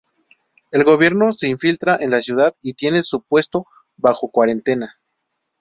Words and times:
El 0.71 0.83
gobierno 0.83 1.31
se 1.31 1.47
infiltra 1.47 1.95
en 2.01 2.09
la 2.09 2.23
ciudad 2.23 2.55
y 2.63 2.73
tiene 2.73 3.03
su 3.03 3.21
puesto 3.21 3.67
bajo 3.97 4.31
cuarentena. 4.31 4.97